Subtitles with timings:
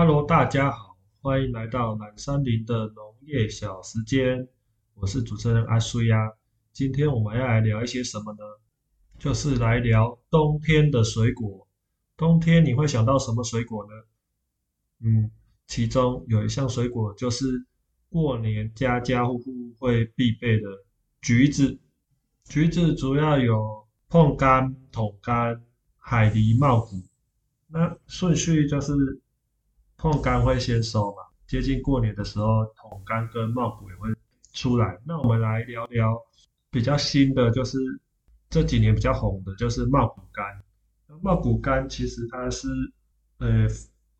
[0.00, 4.46] Hello，大家好，欢迎来到南山林的农业小时间，
[4.94, 6.16] 我是主持人阿苏呀。
[6.72, 8.38] 今天我们要来聊一些什么呢？
[9.18, 11.66] 就是来聊冬天的水果。
[12.16, 13.90] 冬天你会想到什么水果呢？
[15.00, 15.32] 嗯，
[15.66, 17.66] 其中有一项水果就是
[18.08, 20.68] 过年家家户户会必备的
[21.20, 21.76] 橘子。
[22.44, 25.60] 橘子主要有碰柑、桶柑、
[25.96, 27.02] 海梨、茂谷。
[27.66, 28.92] 那顺序就是
[29.98, 34.08] 碰柑会先收嘛，接近过年的时候，桶柑跟茂谷也会
[34.52, 34.96] 出来。
[35.04, 36.16] 那我们来聊聊
[36.70, 37.76] 比较新的，就是
[38.48, 41.18] 这几年比较红的，就是茂谷柑。
[41.20, 42.68] 茂谷柑其实它是
[43.38, 43.66] 呃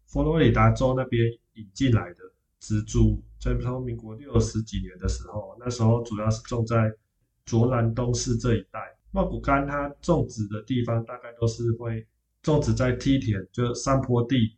[0.06, 1.22] 佛罗里达州那边
[1.54, 2.20] 引进来的
[2.58, 6.92] 植株，在从民国六十几年的时候，那时候主要是种在
[7.44, 8.80] 卓兰东市这一带。
[9.12, 12.06] 茂谷柑它种植的地方大概都是会。
[12.40, 14.56] 种植在梯田，就是山坡地。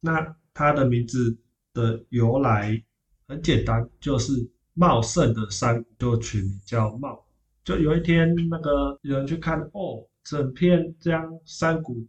[0.00, 1.36] 那它的名字
[1.72, 2.82] 的由来
[3.26, 4.32] 很简单，就是
[4.74, 7.24] 茂盛的山谷就取名叫茂。
[7.64, 12.04] 就有一天，那个有人去看，哦，整片这样山谷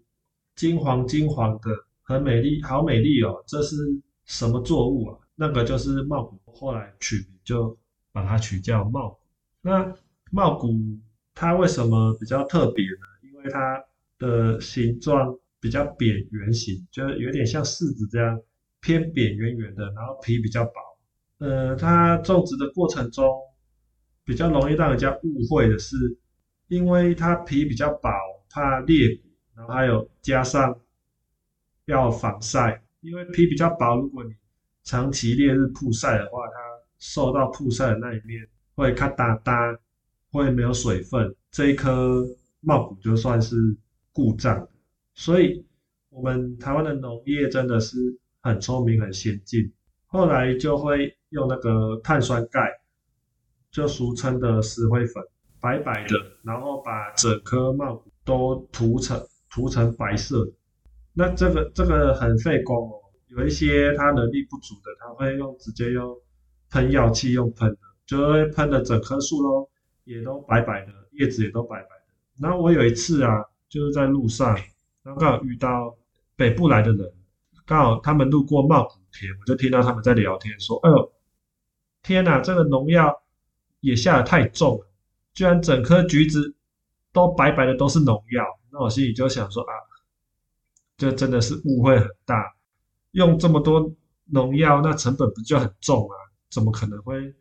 [0.55, 1.69] 金黄金黄的，
[2.01, 3.43] 很美丽，好美丽哦。
[3.47, 3.75] 这是
[4.25, 5.19] 什么作物啊？
[5.35, 6.39] 那个就是茂谷。
[6.45, 7.77] 后来取名就
[8.11, 9.19] 把它取叫茂谷。
[9.61, 9.95] 那
[10.31, 10.75] 茂谷
[11.35, 13.07] 它为什么比较特别呢？
[13.21, 13.83] 因为它
[14.17, 18.37] 的形状比较扁圆形，就是有点像柿子这样
[18.81, 20.73] 偏扁圆圆的，然后皮比较薄。
[21.37, 23.25] 呃，它种植的过程中
[24.25, 25.95] 比较容易让人家误会的是，
[26.67, 28.11] 因为它皮比较薄，
[28.49, 30.77] 怕裂骨，然后还有加上
[31.85, 34.31] 要防晒，因为皮比较薄，如果你
[34.83, 36.53] 长期烈日曝晒的话，它
[36.99, 39.79] 受到曝晒的那一面会咔哒哒，
[40.29, 42.21] 会没有水分，这一颗
[42.59, 43.55] 茂谷就算是。
[44.15, 44.69] 故障，
[45.15, 45.63] 所以
[46.09, 47.97] 我们台湾的农业真的是
[48.41, 49.71] 很聪明、很先进。
[50.07, 52.69] 后来就会用那个碳酸钙，
[53.71, 55.23] 就俗称的石灰粉，
[55.59, 60.51] 白白的，然后把整颗茂谷都涂成涂成白色。
[61.13, 62.93] 那这个这个很费工哦，
[63.27, 66.15] 有一些他能力不足的，他会用直接用
[66.71, 69.69] 喷药器用喷的，就会喷的整棵树都
[70.05, 72.41] 也都白白的，叶子也都白白的。
[72.41, 73.45] 然后我有一次啊。
[73.69, 74.55] 就是在路上，
[75.03, 75.95] 然后刚好遇到
[76.35, 77.13] 北部来的人，
[77.65, 81.11] 刚好他们路过茂谷田，我就听到他们在聊天，说：“哎呦，
[82.01, 83.21] 天哪，这个农药
[83.81, 84.87] 也下的太重了，
[85.33, 86.55] 居然整颗橘子
[87.11, 89.73] 都白白的，都是农药。”那我心里就想说：“啊，
[90.97, 92.55] 这真的是误会很大，
[93.11, 93.93] 用这么多
[94.25, 96.15] 农药，那成本不就很重啊？
[96.49, 97.35] 怎么可能会？”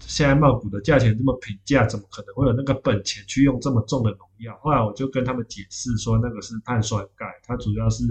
[0.00, 4.58] 现在茂谷的价钱这么平价，怎么可能会有那个本钱去用这么重的农药？
[4.58, 8.04] 后来我就跟他们解释说，那个是碳酸钙，它主要是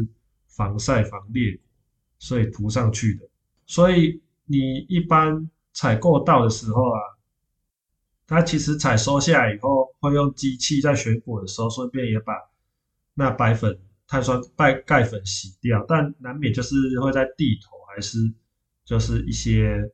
[0.47, 1.59] 防晒防裂，
[2.17, 3.27] 所以涂上去的。
[3.65, 6.99] 所以你一般采购到的时候啊，
[8.27, 12.33] 它其实采收下来以后，会用机器在选果的时候，顺便也把
[13.13, 18.17] 那白粉、碳酸钙钙粉洗掉，但难免就是会在地头还是
[18.85, 19.91] 就是一些。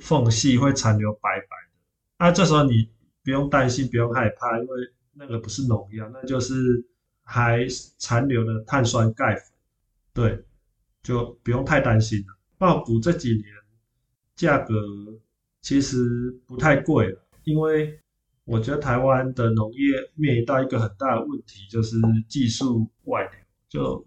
[0.00, 1.78] 缝隙会残留白白的，
[2.18, 2.88] 那这时候你
[3.22, 4.76] 不用担心，不用害怕，因为
[5.12, 6.84] 那个不是农药，那就是
[7.24, 7.66] 还
[7.98, 9.44] 残留的碳酸钙粉，
[10.14, 10.44] 对，
[11.02, 12.26] 就不用太担心了。
[12.58, 13.44] 茂谷这几年
[14.36, 14.74] 价格
[15.60, 18.00] 其实不太贵了，因为
[18.44, 21.96] 我觉得台湾的农业面临到一个很大的问题，就是
[22.28, 23.32] 技术外流。
[23.68, 24.06] 就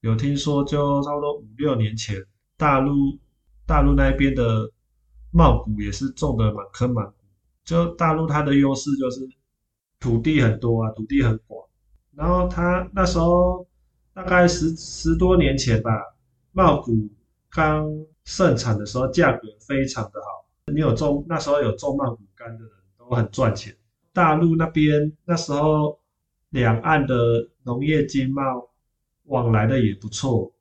[0.00, 2.24] 有听说，就差不多五六年前，
[2.56, 3.18] 大陆
[3.66, 4.70] 大陆那边的。
[5.32, 7.12] 茂谷也是种的满坑满谷，
[7.64, 9.20] 就大陆它的优势就是
[9.98, 11.64] 土地很多啊，土地很广。
[12.14, 13.66] 然后它那时候
[14.12, 15.90] 大概十十多年前吧，
[16.52, 17.08] 茂谷
[17.48, 17.86] 刚
[18.24, 20.46] 盛产的时候，价格非常的好。
[20.72, 23.76] 你有种那时候有种茂谷柑的人都很赚钱。
[24.12, 25.98] 大陆那边那时候
[26.50, 28.68] 两岸的农业经贸
[29.24, 30.52] 往来的也不错。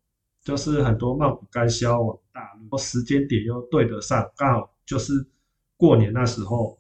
[0.41, 5.11] 就是很多茂谷柑销往大陆，时间点又对得上，刚好就是
[5.75, 6.79] 过年那时候。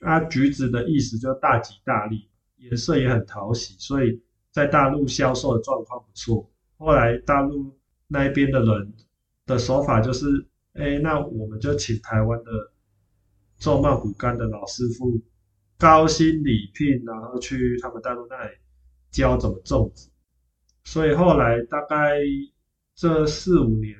[0.00, 2.28] 啊，橘子的意思就大吉大利，
[2.58, 4.22] 颜色也很讨喜，所以
[4.52, 6.48] 在大陆销售的状况不错。
[6.76, 7.76] 后来大陆
[8.06, 8.94] 那边的人
[9.44, 12.72] 的手法就是，哎，那我们就请台湾的
[13.58, 15.20] 种茂谷柑的老师傅
[15.76, 18.50] 高薪礼聘，然后去他们大陆那里
[19.10, 20.08] 教怎么种植。
[20.84, 22.20] 所以后来大概。
[23.00, 23.94] 这四五年，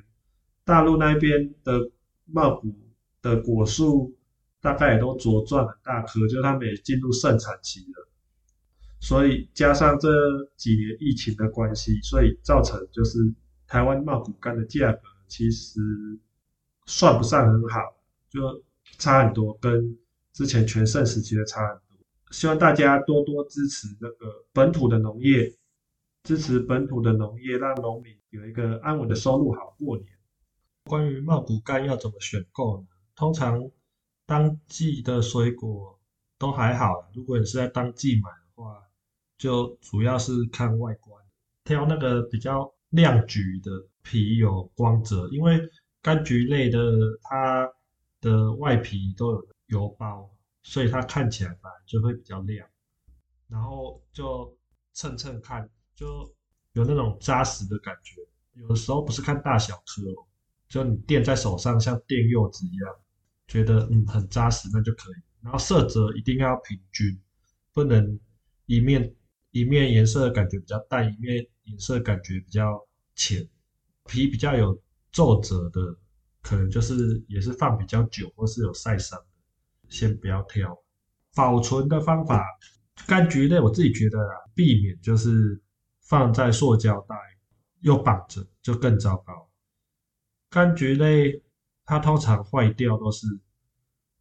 [0.68, 1.90] 大陆那边的
[2.26, 2.78] 茂谷
[3.22, 4.14] 的果树
[4.60, 8.06] 大概也都茁壮很大棵，就他们也进入盛产期了。
[9.00, 10.10] 所以加上这
[10.56, 13.18] 几年疫情的关系，所以造成就是
[13.66, 15.80] 台湾茂谷柑的价格其实
[16.84, 17.80] 算不上很好，
[18.28, 18.62] 就
[18.98, 19.96] 差很多，跟
[20.34, 22.04] 之前全盛时期的差很多。
[22.30, 25.50] 希望大家多多支持那个本土的农业，
[26.24, 30.17] 支持本土的农业，让农民有一个安稳的收入，好过年。
[30.88, 32.86] 关于茂谷柑要怎么选购呢？
[33.14, 33.70] 通常
[34.26, 36.00] 当季的水果
[36.38, 38.82] 都还好，如果你是在当季买的话，
[39.36, 41.22] 就主要是看外观，
[41.62, 43.70] 挑那个比较亮橘的
[44.02, 45.60] 皮有光泽，因为
[46.02, 46.80] 柑橘类的
[47.22, 47.70] 它
[48.20, 50.28] 的外皮都有油包。
[50.64, 52.68] 所以它看起来本来就会比较亮，
[53.46, 54.54] 然后就
[54.92, 56.30] 蹭蹭看，就
[56.72, 58.20] 有那种扎实的感觉。
[58.52, 60.26] 有的时候不是看大小颗哦，
[60.68, 62.94] 就你垫在手上像垫柚子一样，
[63.46, 65.14] 觉得嗯很扎实那就可以。
[65.40, 67.18] 然后色泽一定要平均，
[67.72, 68.18] 不能
[68.66, 69.14] 一面
[69.50, 73.48] 一面颜色感觉比较淡，一面颜色感觉比较浅。
[74.04, 74.80] 皮比较有
[75.12, 75.80] 皱褶的，
[76.42, 79.18] 可能就是也是放比较久或是有晒伤。
[79.88, 80.76] 先不要挑，
[81.34, 82.44] 保存的方法，
[83.06, 85.60] 柑橘类我自己觉得啊，避免就是
[86.00, 87.16] 放在塑胶袋
[87.80, 89.47] 又绑着，就更糟糕。
[90.50, 91.42] 柑橘类
[91.84, 93.26] 它通常坏掉都是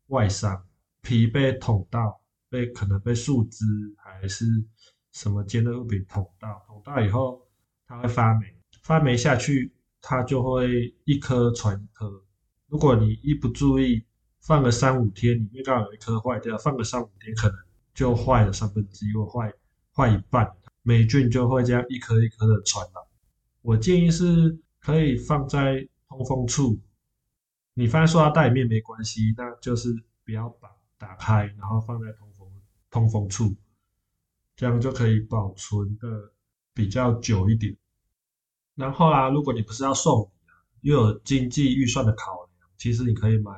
[0.08, 0.66] 外伤，
[1.02, 3.66] 皮被捅到，被可能被树枝
[3.98, 4.46] 还是
[5.12, 7.46] 什么尖的物品捅到，捅到以后
[7.86, 9.72] 它会发霉，发霉下去
[10.02, 12.24] 它就会一颗传一颗，
[12.68, 14.04] 如果你一不注意。
[14.40, 17.58] 放个三五天，里面刚好有一颗坏掉，放个三五天可能
[17.94, 19.52] 就坏了三分之一或坏
[19.94, 20.50] 坏一半，
[20.84, 23.04] 霉菌就会这样一颗一颗的传染。
[23.62, 26.80] 我建议是可以放在通风处，
[27.74, 32.48] 你放在塑料袋里面没关系，那就是不要把打开，然后放在通风
[32.90, 33.56] 通风处，
[34.56, 36.32] 这样就可以保存的
[36.74, 37.76] 比较久一点。
[38.76, 43.52] 然后啊，如果你不是要送礼啊，又有经济预算的考量，其实你可以买。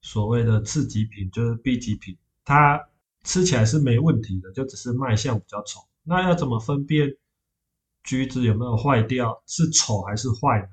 [0.00, 2.88] 所谓的次级品就是 B 级品，它
[3.24, 5.80] 吃起来是没问题的，就只是卖相比较丑。
[6.04, 7.16] 那要怎么分辨
[8.04, 10.68] 橘子有没有坏掉，是丑还是坏呢？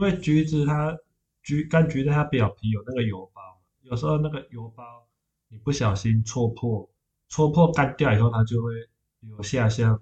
[0.00, 0.98] 因为橘子它
[1.42, 5.06] 橘柑橘的它表皮有那个油包，有时候那个油包
[5.48, 6.88] 你不小心戳破，
[7.28, 8.72] 戳破干掉以后，它就会
[9.20, 10.00] 留下像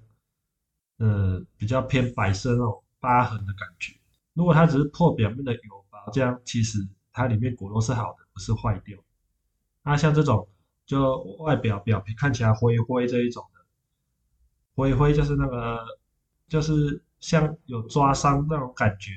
[0.99, 3.93] 呃比较偏白色那种疤痕的感觉。
[4.35, 6.79] 如果它只是破表面的油包，这样其实
[7.13, 8.19] 它里面果肉是好的。
[8.33, 8.97] 不是坏掉，
[9.83, 10.47] 那像这种
[10.87, 13.61] 就外表表皮看起来灰灰这一种的，
[14.77, 15.85] 灰灰就是那个
[16.47, 19.11] 就是像有抓伤那种感觉，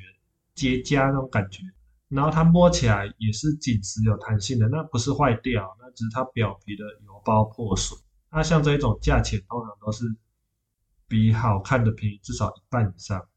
[0.54, 1.62] 结痂那种感觉，
[2.08, 7.98] 然后它摸起来也是紧实有弹性的，那不是坏掉，那只是它表皮的油包破损。
[8.30, 10.04] 那像这一种价钱通常都是
[11.08, 13.28] 比好看的便宜至少一半以上，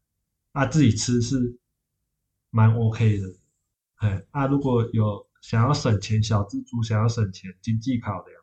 [0.52, 1.58] 那自己吃是
[2.50, 3.24] 蛮 OK 的，
[3.96, 5.26] 哎，啊如果有。
[5.42, 8.42] 想要省钱，小资族想要省钱，经济考量，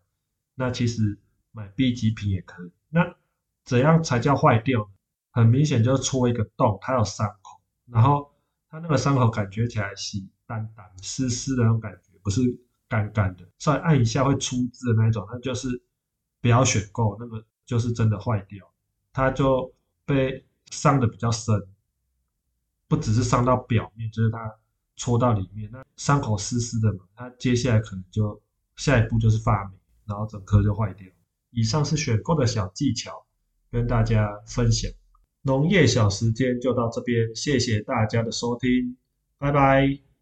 [0.56, 1.20] 那其实
[1.52, 2.72] 买 B 级品也可以。
[2.88, 3.14] 那
[3.66, 4.90] 怎样才叫坏掉？
[5.32, 8.33] 很明显就是戳一个洞，它有伤口，然后
[8.74, 12.42] 它那个伤口感觉起来细淡淡、湿湿的那种感觉，不是
[12.90, 15.80] 干干的，稍微按一下会出汁的那种，那就是
[16.42, 18.68] 不要选购，那个就是真的坏掉，
[19.12, 19.72] 它就
[20.06, 21.56] 被伤的比较深，
[22.88, 24.52] 不只是伤到表面，就是它。
[24.96, 28.40] 戳到里面，那伤口湿湿的嘛，它接下来可能就
[28.76, 29.72] 下一步就是发霉，
[30.06, 31.08] 然后整颗就坏掉。
[31.50, 33.26] 以上是选购的小技巧，
[33.72, 34.92] 跟大家分享。
[35.44, 38.96] 农业小时间就到这边，谢谢大家的收听，
[39.38, 40.13] 拜拜。